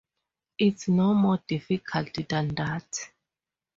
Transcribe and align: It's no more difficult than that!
It's 0.57 0.87
no 0.87 1.13
more 1.13 1.39
difficult 1.47 2.27
than 2.27 2.47
that! 2.55 2.97